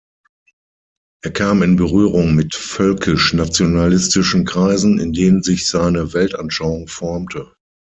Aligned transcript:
Er 1.23 1.29
kam 1.29 1.61
in 1.61 1.75
Berührung 1.75 2.33
mit 2.33 2.55
völkisch-nationalistischen 2.55 4.45
Kreisen, 4.45 4.97
in 4.99 5.13
denen 5.13 5.43
sich 5.43 5.67
seine 5.67 6.13
Weltanschauung 6.15 6.87
formte. 6.87 7.53